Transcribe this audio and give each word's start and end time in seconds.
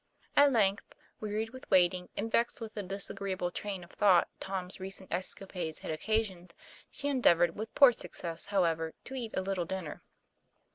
At 0.35 0.51
length, 0.51 0.95
wearied 1.19 1.51
with 1.51 1.69
waiting, 1.69 2.09
and 2.17 2.31
vexed 2.31 2.59
with 2.59 2.73
the 2.73 2.81
disagreeable 2.81 3.51
train 3.51 3.83
of 3.83 3.91
thought 3.91 4.29
Tom's 4.39 4.79
recent 4.79 5.11
esca 5.11 5.47
pades 5.47 5.81
had 5.81 5.91
occasioned, 5.91 6.55
she 6.89 7.07
endeavored, 7.07 7.55
with 7.55 7.75
poor 7.75 7.91
success, 7.93 8.47
however, 8.47 8.95
to 9.03 9.13
eat 9.13 9.37
a 9.37 9.43
little 9.43 9.65
dinner. 9.65 10.01